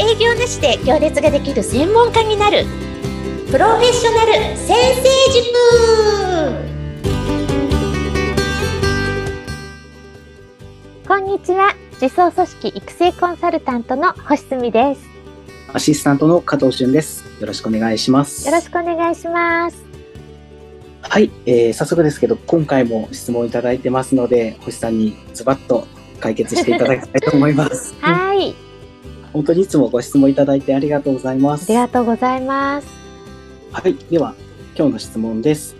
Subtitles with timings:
[0.00, 2.64] 営業なしで行列ができる専門家になる。
[3.50, 5.48] プロフェッショナル先生塾。
[11.08, 11.74] こんにちは。
[12.00, 15.00] 自走組織育成コンサルタントの星澄です。
[15.72, 17.24] アシスタントの加藤俊です。
[17.40, 18.46] よろしくお願いします。
[18.46, 19.84] よろしくお願いします。
[21.02, 25.88] はい、えー、早速ですけど今回も質問いただいてますので星さんにズバッと
[26.20, 27.96] 解決していただきたいと思います。
[28.00, 28.67] はい
[29.32, 31.64] 本当にいつもご質問いただいてありがとうございます。
[31.64, 32.88] ありがとうございます。
[33.72, 34.34] はいでは
[34.76, 35.76] 今日の質問です。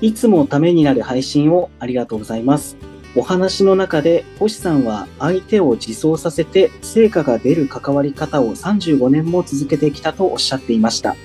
[0.00, 2.76] いつもためになる配信をありがとうございます。
[3.16, 11.16] お話の中で星さんは相手を自走させて成果が出る関わり方を35年も続けてきたとおっしゃっていました。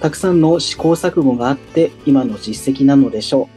[0.00, 3.48] たくさんの試行錯誤があって今の実績なのでしょ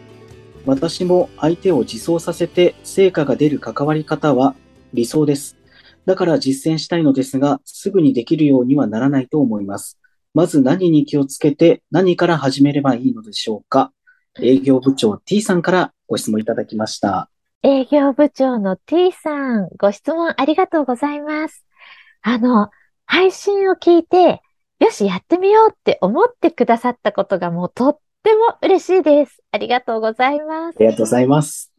[0.65, 0.69] う。
[0.69, 4.53] 私も相手を自走させて成果が出る関わり方は
[4.93, 5.56] 理想です
[6.07, 9.99] だから実践したいのですがすぐにできるようにはならないと思います
[10.33, 13.91] まず何に気をつけて何から始めればいいのでしょうか？
[14.39, 17.29] 営業部長 T さんからご質問いただきました。
[17.63, 21.65] 営業部長の T さん、ご質問ありがとうございます。
[22.21, 22.69] あの、
[23.07, 24.41] 配信を聞いて、
[24.79, 29.41] よし、やってみようって思ってくださったことがもうとっても嬉しいです。
[29.51, 30.75] ありがとうございます。
[30.77, 31.73] ありがとうございます。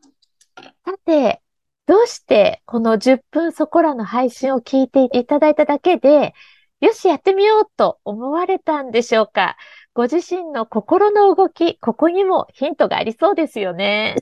[0.84, 1.40] さて、
[1.88, 6.34] どうしてこの10分そこらの配信を聞いていただいただけで、
[6.80, 9.56] よし、やってみようと思われたんでしょうか？
[9.94, 14.16] ご自身の心の動き、ここにもヒントがありそうですよね。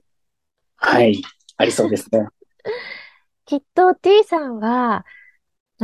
[0.77, 1.21] はい。
[1.57, 2.29] ありそうですね。
[3.47, 5.05] きっと T さんは、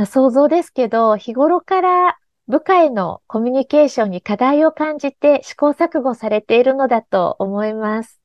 [0.07, 2.17] 想像ですけど、日頃から
[2.47, 8.21] 部下へのコミュニケーションに課題を感じて試行錯誤されているのだと思います。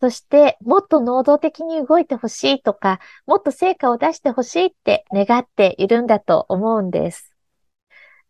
[0.00, 7.34] そして、もっと能動的に動いてほしいとか、もっと成果を出してほしいって願っているんだと思うんです。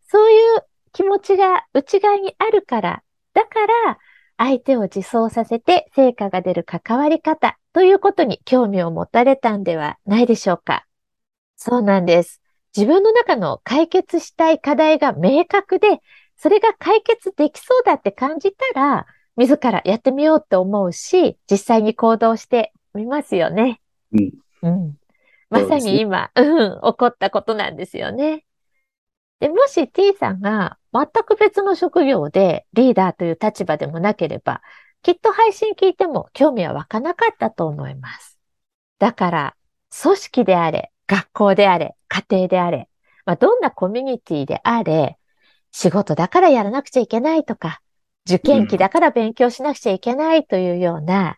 [0.07, 3.03] そういう気持ちが内側にあるから、
[3.33, 3.99] だから
[4.37, 10.85] 相手を自走させて成果が出る関わり方ということに興味を持たれたんではないでしょうか。
[11.55, 12.41] そうなんです。
[12.75, 15.99] 自分の中の解決したい課題が明確で、
[16.37, 19.05] それが解決できそうだって感じたら、
[19.39, 23.79] 自らやってみようって思うし、実際に行動してみますよね。
[24.11, 24.31] うん。
[24.63, 24.97] うん。
[25.49, 28.43] まさに今、う、ね、うん、起こったことなんですよね。
[29.39, 34.61] で、もし T さんが全く別の職業でリーダーという立場でもなければ、
[35.03, 38.37] きっと配信聞いても興味は湧かなかったと思います。
[38.99, 39.55] だから、
[40.01, 42.89] 組織であれ、学校であれ、家庭であれ、
[43.25, 45.17] まあ、どんなコミュニティであれ、
[45.71, 47.79] 仕事だからやらなくちゃいけないとか、
[48.25, 51.37] 受験期だから勉強しなくちゃいけないというような、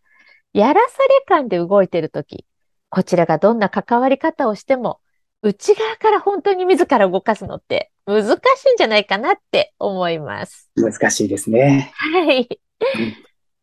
[0.53, 2.45] やらされ感で動いているとき、
[2.89, 4.99] こちらがどんな関わり方をしても
[5.43, 8.29] 内側から本当に自ら動かすのって難し
[8.69, 10.69] いんじゃないかなって思います。
[10.75, 11.91] 難しいですね。
[11.95, 12.47] はい。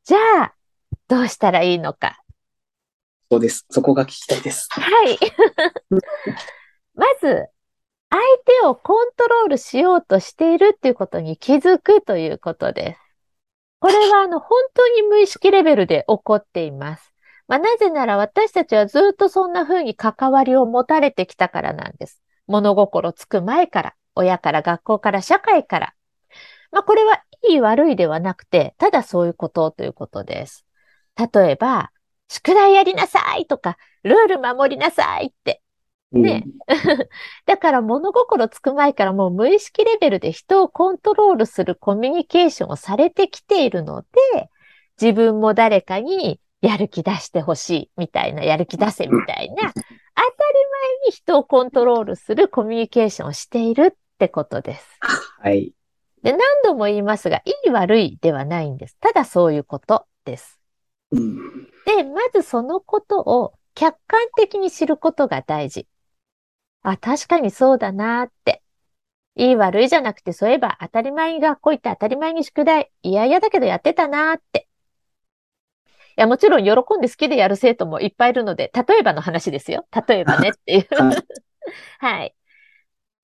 [0.05, 0.55] じゃあ、
[1.07, 2.21] どうしたらいいのか。
[3.31, 3.65] そうです。
[3.71, 4.69] そこが聞きたいです。
[4.71, 5.19] はい。
[6.95, 7.47] まず、
[8.11, 13.01] 相手をコントロールしようとしているっていうことに気づくということです。
[13.81, 17.13] これはあの本当に無意識レベルで起こっています。
[17.47, 22.23] まあ、なぜなら私たちはずっとそんな風に関わりを持たれてきたからなんです。
[22.47, 25.95] 物心つく前から、親から学校から社会から。
[26.71, 30.67] まあ、これはいい悪いではなくて、ただそういうことということです。
[31.17, 31.91] 例えば、
[32.29, 35.63] 宿題やりなさいとか、ルール守りなさいって。
[36.13, 36.45] ね。
[36.69, 37.09] うん、
[37.47, 44.51] だから物心つく前からもう無意識レベルで人をコントロールするコミュニケーションをされてきているので、
[45.01, 54.99] 自分も誰かにやる気出してほしいみたいな、やる気出せみたいな、当たり前に人をコントロールするコミュニケーションをしているってことです。
[55.41, 55.73] はい。
[56.23, 58.97] で、何度も言いますが、いい悪いではないんです。
[58.99, 60.59] ただそういうことです。
[61.13, 61.37] うん、
[61.87, 65.87] で、まずそのことを客観的に知ることが大事。
[66.93, 68.63] あ、確かにそうだなって。
[69.37, 74.69] いい悪いじゃなくて、そういえば当たり前に学校行って当たり前に宿題、いやいやだけどやってたなって。
[76.19, 79.87] や、もちろん喜んで好きでやる生徒もいっぱいいるので、例えばの話ですよ。
[80.09, 80.89] 例えばねっていう
[82.01, 82.35] はい。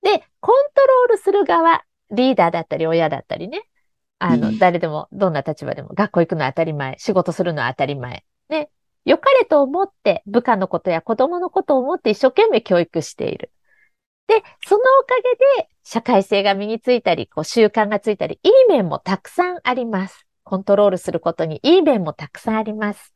[0.01, 3.63] で、コントロールする側、リーダーだったり親だったりね。
[4.19, 8.23] あの、うん、誰でも、どんな立場でも、学校行くのは当たり前、仕事するのは当たり前。
[8.47, 8.69] ね。
[9.03, 13.51] 良かれと思って、部下のことや子供のことを思って一生懸命教育している。
[14.27, 15.15] で、そのおか
[15.57, 20.25] げで、社会性が身についたり、こう、習慣がついたり、いい面もたくさんあります。
[20.43, 23.13] コントロールすることにいい面もたくさんあります。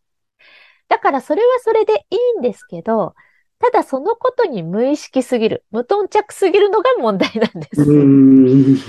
[0.88, 3.16] だからそれはそれでいいんですけど、
[3.60, 7.82] ただそのことに無意識すぎる、無頓着すぎるのが問題なんです。
[7.82, 8.80] うーん。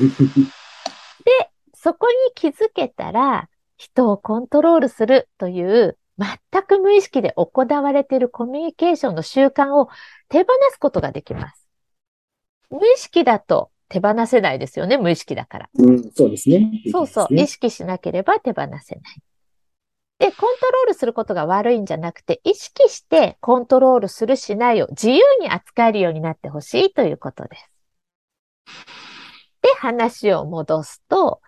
[1.82, 9.88] そこに気づけたら、人をコントロールするという、全く無意識で行われているコミュニケーションの習慣を
[10.28, 11.59] 手放すことができます。
[12.70, 15.70] 無意識だと手放せないですよね、無意識だから。
[15.74, 16.70] うん、そうですね。
[16.90, 18.80] そうそう、意識しなければ手放せない。
[20.20, 27.70] で、コントロールすることが悪いんじゃなくて、意識してコントロールするしないを自由に扱えるようになってほしいということです。
[29.62, 31.40] で、話を戻すと、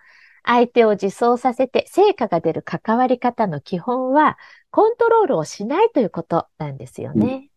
[0.43, 4.37] 相手を自走させて成果が出る関わり方の基本は、
[4.71, 7.49] コントロールをしないということなんですよね。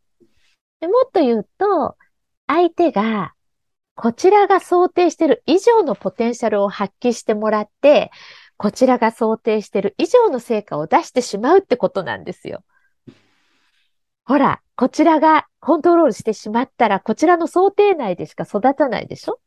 [0.81, 1.97] でもっと言うと、
[2.47, 3.33] 相手が
[3.97, 8.11] こちらが想定している以上のポテンシャルを発揮してもらって、
[8.59, 12.63] こちらが想定している以上の成果を出してしまうってことなんですよ。
[14.25, 19.41] ほら、こちらがコントロールしてしまったら、こちらの想定内でしか育たないでしょ？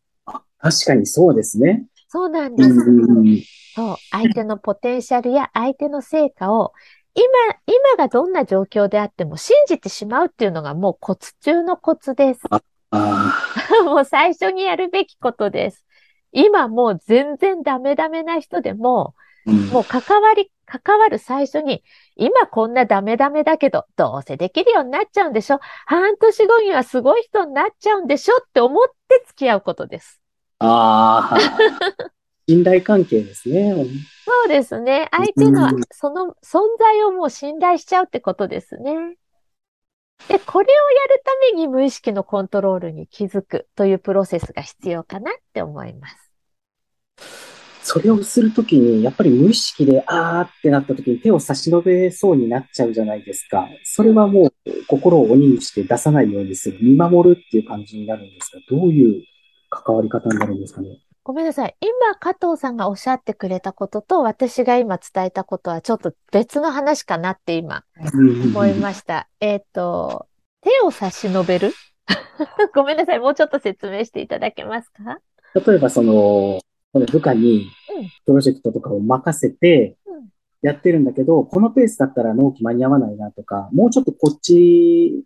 [0.57, 1.85] 確かにそうですね。
[2.07, 2.69] そうなんうです。
[2.69, 3.37] ん。
[3.75, 3.95] そう。
[4.09, 6.73] 相手のポテンシャルや相手の成果を、
[7.13, 7.23] 今、
[7.67, 12.41] 今がどんな状況であっても信じてしまうっていうのがもうコツ中のコツです。
[12.49, 12.61] あ
[12.91, 13.33] あ、
[13.83, 15.86] もう最初にやるべきことです。
[16.31, 21.83] 今もう全然ダメダメな人でも、うんもう関わり、関わる最初に、
[22.16, 25.60] 今こんなダメダメだけど、どうせできるようになっちゃうんでしょ？
[25.88, 30.21] 半年後にはすごい人になっちゃうんでしょって思って付き合うことです。
[30.60, 31.38] ああ、
[32.48, 33.74] 信頼関係ですね。
[34.25, 35.07] そうですね。
[35.12, 39.16] 相手のうんその存在をもう信頼しちゃうってことですね。
[40.27, 46.31] で、これをやるために無意識のコントロールに気づくというプロセスが必要かなって思います。
[47.81, 53.68] それをするときに、やっぱり無意識で、あーってなったときに手を差し伸べそうになっちゃうじゃないですか。
[53.83, 59.24] それはもう心を鬼にして出さないようにする、見守るっていう感じになるんですが、どういう
[59.71, 61.00] 関わり方になるんですかね？
[61.24, 61.75] ごめんなさい。
[61.81, 67.83] 今、加藤さんがおっしゃってくれたことと、私が今伝えたことはちょっと別の話かなって今
[68.54, 69.30] 思いました。
[69.39, 70.27] えっと、
[70.62, 71.74] 手を差し伸べる？
[72.74, 73.19] ごめんなさい。
[73.19, 75.19] もうちょっと説明していただけますか？
[75.68, 80.30] 例えばその、この部下にうんプロジェクトとかを任せてうん
[80.62, 85.24] やってるんだけど、このペースだったら納期間に合わないなとか、もうちょっとこっち、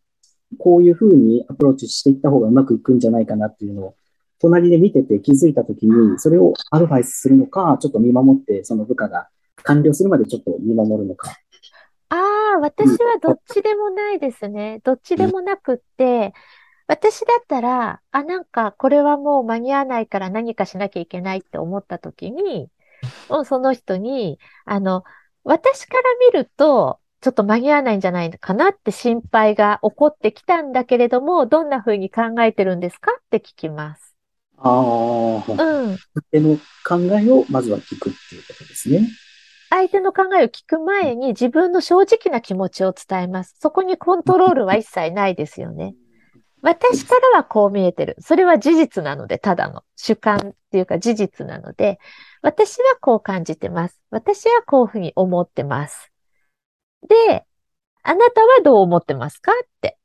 [0.59, 3.95] こういう風にアプローチしていった方がうまくいくんじゃないかなっていうのを、
[4.43, 9.29] 隣で見てて気づいたときに、それをアドバイスするのか、ちょっと見守って、その部下が
[9.63, 11.31] 完了するまでちょっと見守るのか。
[12.09, 12.15] あ
[12.57, 14.81] あ、私はどっちでもないですね。
[14.83, 16.33] どっちでもなくって、
[16.87, 22.69] 私だったら、あ、なんかこれはもう間に合わないから何かしなきゃいけないって思った時に、
[23.29, 25.05] もうその人に、あの、
[25.45, 34.12] 私から見ると、ちょっと間に合わないんじゃないかなって心配が起こってきたんだけれども、どんな風に考えてるんですかって聞きます。
[34.65, 35.97] ああ、うん。
[35.97, 35.99] 相
[36.31, 36.57] 手の
[36.87, 39.09] 考えをまずは聞くっていうことですね。
[39.69, 43.57] 相手の考えを聞く前に自分の正直な気持ちを伝えます。
[43.59, 45.95] そこにコントロールは一切ないですよね。
[46.61, 48.15] 私からはこう見えてる。
[48.19, 51.99] それは事実なので、ただの主観っていうか事実なので、
[52.41, 53.99] 私はこう感じてます。
[54.11, 56.11] 私はこういうふうに思ってます。
[57.09, 57.43] で、
[58.03, 59.51] あなたはどう思ってますか？
[59.51, 59.97] って。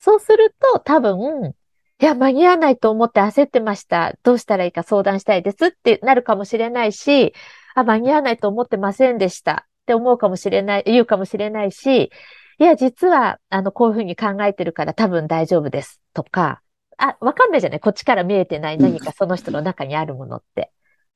[0.00, 1.54] そうすると多分、
[2.00, 4.16] いや、間に合わないと思って焦ってました。
[4.22, 7.34] どうしたらいいか相談したいですってなるかもしれないし、
[7.74, 12.12] あ、間に合わないと思ってませんでしたって思うかもしれない、言うかもしれないし、
[12.60, 16.62] いや、実は、あの、こういうふうに考えてるから多分大丈夫ですとか、
[16.98, 20.70] あ、わかんないじゃないこっちから見えてない何かその人の中にあるものって。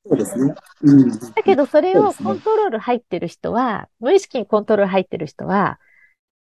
[0.05, 0.53] そうですね。
[0.81, 1.09] うん。
[1.09, 5.79] だけど、それをコントロール入ってる人は、無意識にコントロール入ってる人は、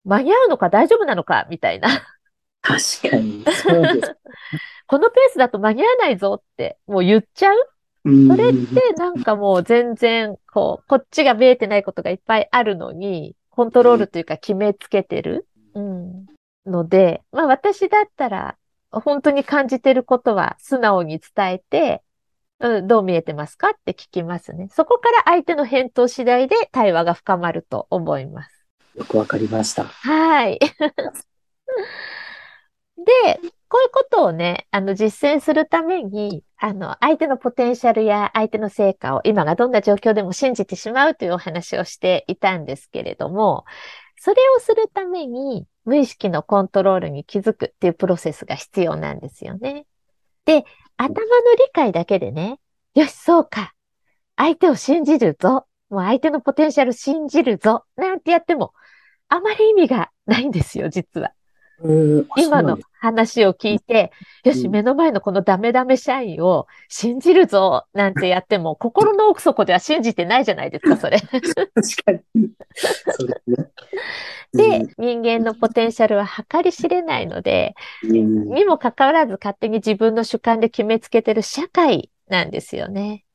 [0.04, 1.90] 間に合うのか大丈夫なのかみたいな。
[2.66, 3.46] 確かに。
[3.46, 4.16] そうです。
[4.88, 7.58] このペースだと間に合わないぞって、もう言っちゃう？
[8.06, 15.48] うんそれってなんかもう全然、こう、こっちが見えてないことがいっぱいあるのに、コントロールというか決めつけてる？
[15.74, 16.26] うん。
[16.66, 18.58] ので、まあ私だったら、
[18.92, 22.02] 本当に感じてることは素直に伝えて、
[22.60, 24.70] うん、どう見えてますかって聞きますね。
[24.72, 28.66] そこから相手の返答次第で対話が深まると思います。
[28.96, 29.84] よくわかりました。
[29.84, 30.60] はい。
[33.26, 43.66] で、こういうことをね、あの、実践するために、あの、相手のポテンシャルや相手の成果を今がどんな状況でも信じてしまうというお話をしていたんですけれども、
[44.18, 49.86] それをするために、無意識のコントロールに気づくっていうプロセスが必要なんですよね。
[50.46, 50.64] で、
[50.98, 51.26] 頭の
[51.58, 52.60] 理解だけでね、
[52.94, 53.74] よし、そうか。
[54.38, 55.66] 相手を信じるぞ。
[55.90, 57.86] もう相手のポテンシャル信じるぞ。
[57.98, 58.74] なんてやっても、
[59.28, 61.35] あまり意味がないんですよ、実は。
[62.38, 64.12] 今の話を聞いて、
[64.44, 71.20] よし、目の前のこのダメダメ社員を信じるぞ、なんてやっても、心の奥底では信じてないじゃないですか、それ。
[71.20, 72.50] 確かに。
[74.54, 83.26] で、人間のポテンシャルは計り知れないので、にもかかわらず勝手に自分の主観で決めつけてる社会なんですよね。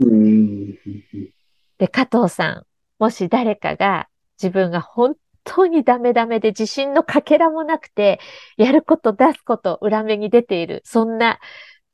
[1.79, 2.65] で、加藤さん、
[2.99, 4.09] もし誰かが
[4.43, 8.21] 自分が本当にダメダメで自信のかけらもなくて、
[8.57, 11.41] やること出すこと裏目に出ている、そんな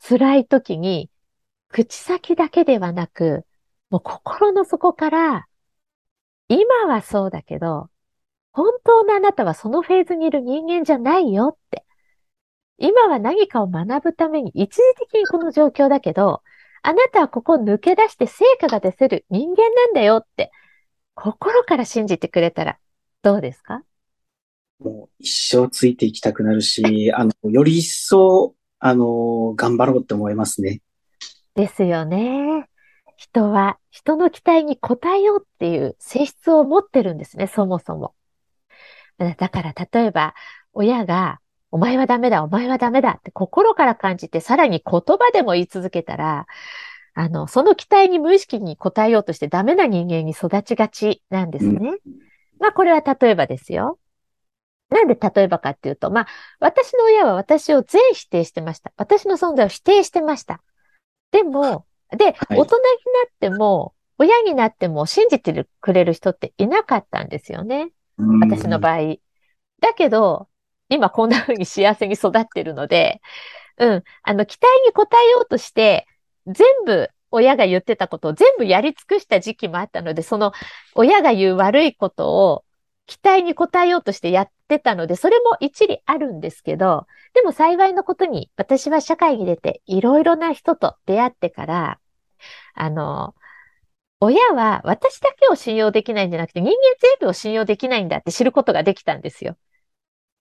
[0.08, 1.10] 辛い時に、
[1.68, 3.44] 口先だけではなく、
[3.90, 5.46] もう心の底から、
[6.48, 7.88] 今はそうだけど、
[8.52, 11.84] 本当のあなたはそのフェーズにいる人間じゃないよって。
[12.78, 16.42] 今は何かを学ぶために一時的にこの状況だけど、
[16.82, 20.52] あなたはここを抜け出して成果が出せる人間なんだよって、
[21.14, 22.78] 心から信じてくれたら
[23.26, 23.82] どうですか？
[24.78, 30.80] もう一生ついていきたくなるし、あの、より一層、あの、頑張ろうって思いますね。
[31.56, 32.68] ですよね。
[33.16, 38.14] 人は人の期待に応えようっていう性質を持ってるんですね、そもそも。
[39.18, 40.34] だから例えば、
[40.72, 41.40] 親が、
[41.72, 46.46] お前はダメだ、お前はダメだって心から感じて、さらに言葉でも言い続けたら、
[47.14, 51.90] あの、その期待に無意識に応えようとしてダメな人間に育ちがちなんですね。
[52.06, 52.26] うん
[52.58, 53.98] まあ、これは例えばですよ。
[54.88, 56.26] なんで例えばかっていうと、まあ、
[56.60, 58.92] 私の親は私を全否定してました。
[58.96, 60.62] 私の存在を否定してました。
[61.32, 62.66] でも、で、大人にな
[63.28, 67.90] っても、親になっても信じてくれる人っていなかったんですよね。
[68.40, 69.16] 私の場合。
[69.80, 70.48] だけど、
[70.88, 73.20] 今こんな風に幸せに育ってるので、
[73.78, 76.06] うん、あの、期待に応えようとして、
[76.46, 80.52] 全部親が言ってたことを全部やり尽くした時期もあったので、その
[80.94, 82.64] 親が言う悪いことを
[83.06, 92.00] 期待に応えようとしてやってたので、それも一理あるんですけど、でも幸いのことに私は社会に出ていろいろな人と出会ってから、
[92.74, 93.34] あの、
[94.20, 99.56] 親は私だけを信用できないんじゃなくて人間全部を信用できないんだって知ることができたんですよ。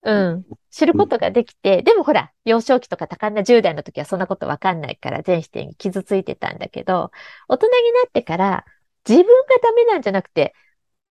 [0.06, 0.46] うん。
[0.70, 7.12] 知ることができて、でもほら、幼少期とか多感な10代の時はそんなことわかんないから全否定に傷ついてたんだけど、
[7.48, 8.66] 大人になってから
[9.08, 10.54] 自分がダメなんじゃなくて、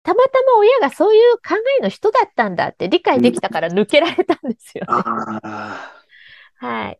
[0.03, 5.07] たまたま親がそういう考えの人だったんだって理解できたから抜けられたんですよね。
[6.55, 6.99] はい。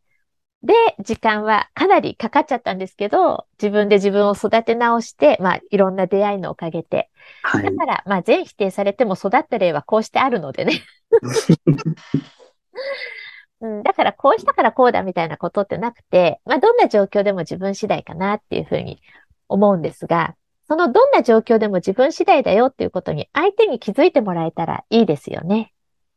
[0.64, 7.10] で、時間はかなりかかっちゃったんですけど、自分で自分を育て直して、まあ、いろんな出会いのおかげで。
[7.44, 10.82] はい、だから、まあ、全否定されても育った例はこうしてあるのでね。
[13.62, 19.02] うん、だから、こうしたからこうだみたいなことってなくて、まあ、どんな状況でも自分次第かなっていうふうに
[19.48, 20.36] 思うんですが、
[20.68, 25.74] そのどんな状況でも自分次第だよっていうことに相手に気づいてもらえたらいいですよね。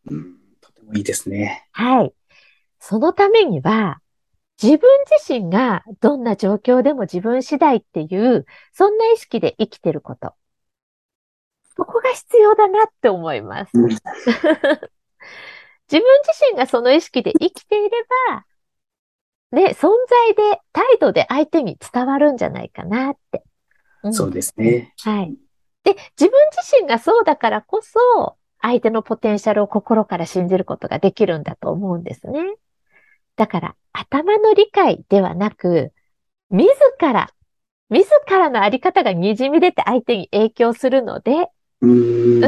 [0.06, 1.68] うん、とてもいいですね。
[1.72, 2.12] はい。
[2.80, 4.00] そのためには、
[4.62, 10.34] 自分自身がどんな状況でも自分次第っていう、そんな意識で生きてること。
[11.76, 13.72] そこが必要だなって思います。
[13.78, 14.02] 自分
[15.90, 17.90] 自身がその意識で生きていれ
[18.28, 18.44] ば、
[19.52, 23.42] ね、存在で、態度で相手に伝わるんじゃないかなって。
[24.02, 24.94] うん、そうですね。
[24.98, 25.34] はい。
[25.84, 32.40] で、自分自身がそうだからこそ、相手のポテンシャルを心から信じることができるんだと思うんですね。
[33.36, 35.92] だから、頭の理解ではなく、
[36.50, 36.68] 自
[37.00, 37.30] ら、
[37.88, 41.48] 自らのあり方が滲み出て相手に影響するので、
[41.80, 42.40] うん、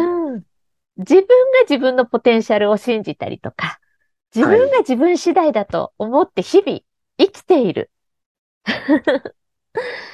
[0.96, 1.26] 自分が
[1.62, 3.80] 自分のポテンシャルを信じたりとか、
[4.34, 6.80] 自分が自分次第だと思って日々
[7.18, 7.90] 生きている。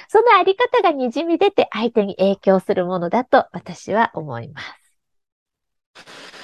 [0.08, 6.37] そのあり方が滲み出て相手に影響するものだと私は思います。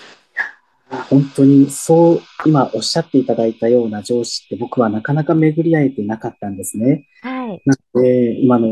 [1.11, 7.07] 本当にそう、今おっしゃっていただいたような上司って僕はなかなか巡り合えてなかったんですね。
[7.23, 7.63] はい。
[7.65, 8.69] なので、今の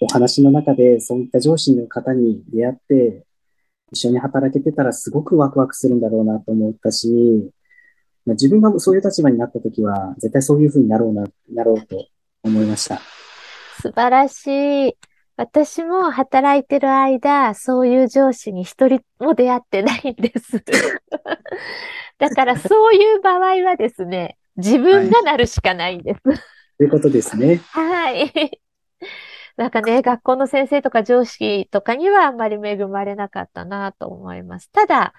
[0.00, 3.24] お話の中でそういった上司の方に出会って、
[3.92, 7.50] 一緒に働けてたらすごくワクワクするんだろうなと思ったし、
[8.26, 12.06] 自分がそういう立場になった時は、絶対そういうふうになろうな、なろうと
[12.42, 13.00] 思いました。
[13.80, 14.96] 素晴らしい。
[15.36, 20.62] 私も働いてる間、そういう上司に一人も出会ってないんです。
[22.18, 26.22] だからそういう場合はですね、自分がなるしかないんです。
[26.22, 26.38] と、はい、
[26.84, 27.60] いうことですね。
[27.70, 28.60] はい。
[29.56, 34.70] なんかね、学校の先生とか上司とかにはあんまり恵まれなかったなと思います。
[34.70, 35.14] ただ、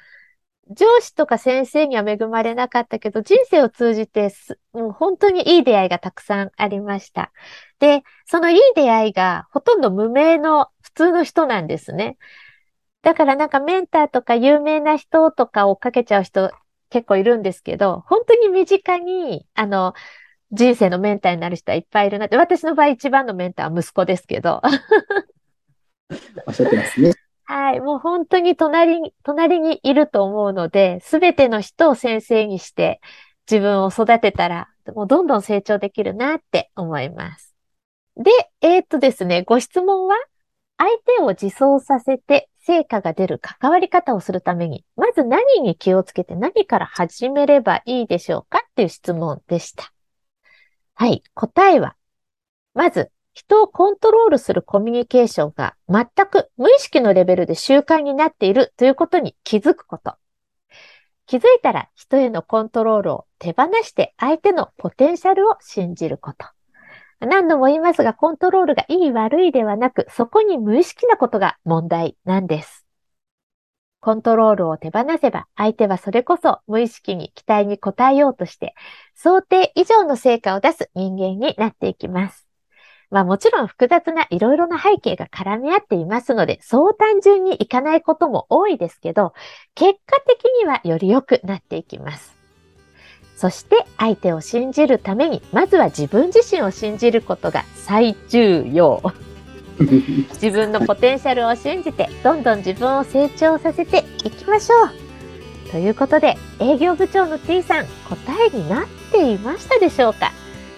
[0.69, 4.33] 上司とか先生には恵まれなかったけど、人生を通じて
[4.71, 7.31] もう本当にいい出会いがたくさんありました。
[7.79, 12.17] で、そのいい出会いがほとんど無名の普通の人なんですね。
[13.01, 16.51] だからなんかメンターとか有名な人とか追っかけちゃう人
[16.89, 19.93] 結構いるんですけど、本当に身近に、あの、
[20.51, 24.61] 人生のメンターになる人はいっぱいいるなって、私の場合一番のメンターは息子ですけど。
[26.45, 27.22] おっしゃってますね。
[27.45, 27.81] はい。
[27.81, 33.01] もう本当に隣に、隣にいると思うので、すべての人を先生にして
[33.49, 37.53] 自分を育てたら、もうどんどん成長できるなって思います。
[38.15, 38.31] で、
[38.61, 40.15] えー、っとですね、ご質問は
[40.77, 49.91] 相手を自走させて成果が出る関わり方をするために、まず何に気をつけて何から始めればいいでしょうかっていう質問でした。
[50.95, 51.23] はい。
[51.33, 51.95] 答えは、
[52.73, 60.15] まず、人をコントロールするコミュニケーションが全く無意識のレベルで習慣になっているということに気づくこと。
[61.25, 66.47] 気づいたら人へのコントロールを手放して相手のポテンシャルを信じること。
[67.25, 72.85] 何度も言いますが、コントロールがいい悪いではなく、そこに無意識なことが問題なんです。
[74.01, 78.75] コントロールを手放せば、相手はそれこそ無意識に期待に応えようとして、
[79.15, 82.42] 想定以上の成果を出す人間になっていきます。
[83.09, 89.33] まあもちろん複雑ないろいろな背景が絡み合っていますので、そう単純にいかないことも多いですけど、
[89.75, 92.33] 結果的にはより良くなっていきます。
[93.35, 99.01] そして相手を信じるために、まずは自分自身を信じることが最重要。
[100.33, 105.71] 自分のポテンシャルを信じて、どんどん自分を成長させていきましょう。
[105.71, 108.15] ということで、営業部長の T さん、答
[108.53, 110.31] えになっていましたでしょうか？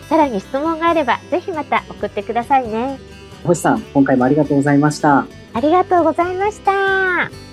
[0.09, 2.99] さらに質問があれば、ぜひまた送ってくださいね。
[3.43, 5.25] 星さん、今回もありがとうございました。
[5.53, 7.44] ありがとうございました。